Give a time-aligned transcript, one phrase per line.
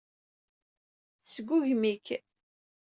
[1.23, 2.07] Tesgugem-ik.